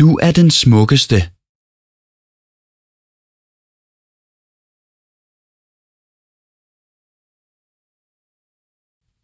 Du 0.00 0.08
er 0.26 0.32
den 0.40 0.50
smukkeste. 0.50 1.18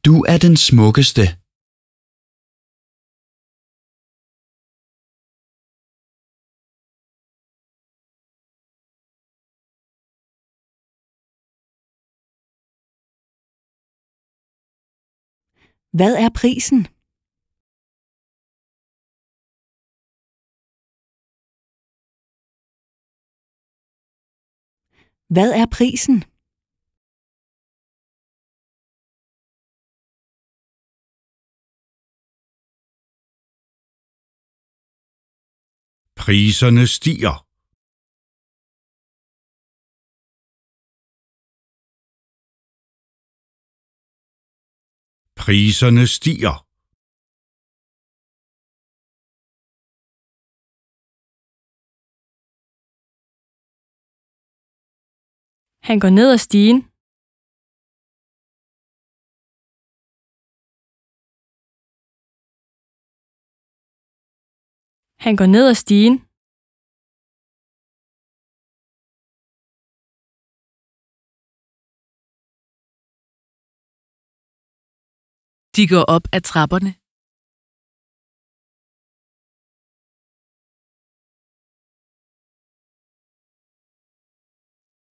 Du 0.07 0.15
er 0.33 0.39
den 0.47 0.57
smukkeste. 0.67 1.25
Hvad 15.99 16.15
er 16.25 16.31
prisen? 16.41 16.96
Hvad 25.35 25.51
er 25.61 25.67
prisen? 25.77 26.17
Priserne 36.17 36.87
stiger. 36.87 37.37
Priserne 45.37 46.07
stiger. 46.07 46.66
Han 55.89 56.01
går 56.01 56.11
ned 56.19 56.29
ad 56.35 56.39
stigen. 56.39 56.79
Han 65.25 65.35
går 65.41 65.49
ned 65.55 65.65
ad 65.73 65.77
stigen. 65.85 66.15
De 75.77 75.83
går 75.93 76.05
op 76.17 76.25
ad 76.37 76.43
trapperne. 76.51 77.06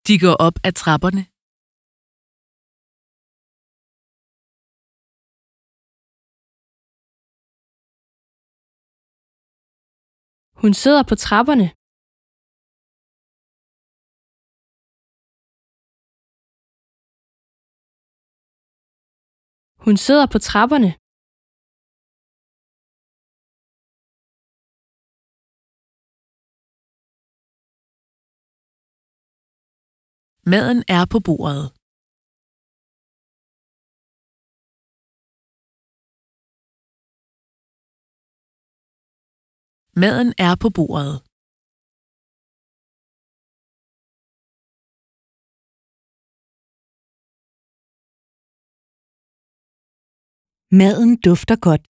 De 0.08 0.14
går 0.24 0.36
op 0.46 0.56
ad 0.68 0.72
trapperne. 0.82 1.22
Hun 10.62 10.72
sidder 10.82 11.02
på 11.10 11.14
trapperne. 11.24 11.66
Hun 19.84 19.96
sidder 19.96 20.26
på 20.32 20.38
trapperne. 20.38 21.03
Maden 30.52 30.80
er 30.96 31.04
på 31.12 31.18
bordet. 31.26 31.62
Maden 40.02 40.30
er 40.46 40.54
på 40.62 40.68
bordet. 40.76 41.12
Maden 50.80 51.12
dufter 51.26 51.56
godt. 51.66 51.93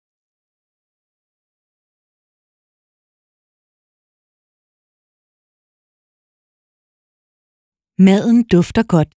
Maden 8.05 8.39
dufter 8.53 8.83
godt. 8.93 9.09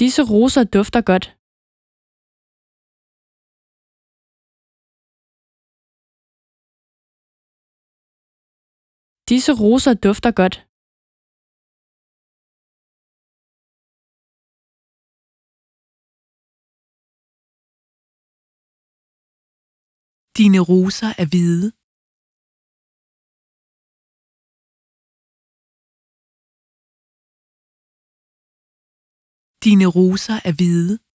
Disse 0.00 0.22
roser 0.32 0.64
dufter 0.76 1.02
godt. 1.10 1.26
Disse 9.30 9.52
roser 9.62 9.94
dufter 10.04 10.32
godt. 10.40 10.65
Dine 20.38 20.60
roser 20.60 21.12
er 21.22 21.26
hvide. 21.32 21.66
Dine 29.64 29.86
roser 29.96 30.38
er 30.48 30.54
hvide. 30.58 31.05